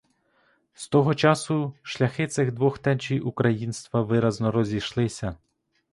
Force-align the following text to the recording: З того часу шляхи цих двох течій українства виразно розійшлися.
З 0.73 0.87
того 0.87 1.15
часу 1.15 1.73
шляхи 1.81 2.27
цих 2.27 2.51
двох 2.51 2.77
течій 2.79 3.19
українства 3.19 4.01
виразно 4.01 4.51
розійшлися. 4.51 5.37